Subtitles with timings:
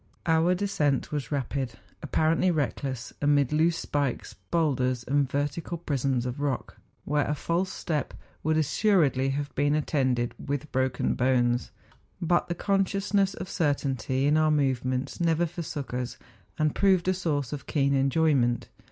[0.25, 6.39] Our descent was rapid, appa¬ rently reckless, amid loose spikes, hoidders, and vertical prisms of
[6.39, 11.69] rock, where a false step would as¬ suredly have been attended "with broken bones;
[12.19, 16.17] but the consciousness of certainty in our movements never forsook us,
[16.57, 18.69] and proved a source of keen enjoy¬ ment.